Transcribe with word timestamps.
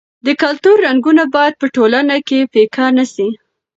د 0.25 0.27
کلتور 0.41 0.77
رنګونه 0.87 1.23
باید 1.35 1.53
په 1.61 1.65
ټولنه 1.75 2.15
کې 2.27 2.49
پیکه 2.53 2.85
نه 2.97 3.05
سي. 3.13 3.27